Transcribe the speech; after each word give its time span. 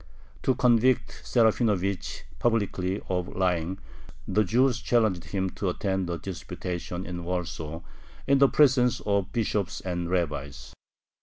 To 0.41 0.55
convict 0.55 1.21
Serafinovich 1.23 2.23
publicly 2.39 2.99
of 3.07 3.35
lying, 3.35 3.77
the 4.27 4.43
Jews 4.43 4.79
challenged 4.79 5.25
him 5.25 5.51
to 5.51 5.69
attend 5.69 6.09
a 6.09 6.17
disputation 6.17 7.05
in 7.05 7.23
Warsaw 7.23 7.81
in 8.25 8.39
the 8.39 8.49
presence 8.49 8.99
of 9.01 9.31
bishops 9.31 9.79
and 9.79 10.09
rabbis. 10.09 10.73